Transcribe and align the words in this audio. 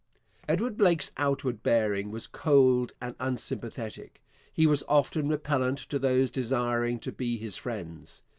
Edward 0.47 0.77
Blake's 0.77 1.11
outward 1.15 1.61
bearing 1.61 2.09
was 2.09 2.25
cold 2.25 2.91
and 2.99 3.13
unsympathetic. 3.19 4.19
He 4.51 4.65
was 4.65 4.83
often 4.89 5.29
repellent 5.29 5.77
to 5.89 5.99
those 5.99 6.31
desiring 6.31 6.97
to 7.01 7.11
be 7.11 7.37
his 7.37 7.55
friends. 7.55 8.23